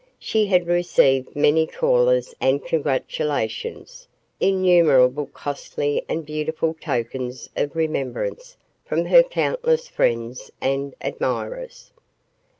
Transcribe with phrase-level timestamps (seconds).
[0.17, 4.07] She had received many callers and congratulations,
[4.39, 11.91] innumerable costly and beautiful tokens of remembrance from her countless friends and admirers.